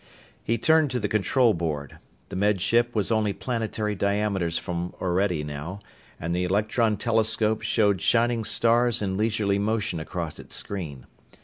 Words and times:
He 0.43 0.57
turned 0.57 0.89
to 0.89 0.99
the 0.99 1.07
control 1.07 1.53
board. 1.53 1.99
The 2.29 2.35
Med 2.35 2.59
Ship 2.59 2.89
was 2.95 3.11
only 3.11 3.33
planetary 3.33 3.93
diameters 3.93 4.57
from 4.57 4.95
Orede, 4.99 5.45
now, 5.45 5.79
and 6.19 6.35
the 6.35 6.43
electron 6.43 6.97
telescope 6.97 7.61
showed 7.61 8.01
shining 8.01 8.43
stars 8.43 9.03
in 9.03 9.15
leisurely 9.15 9.59
motion 9.59 9.99
across 9.99 10.39
its 10.39 10.55
screen. 10.55 11.05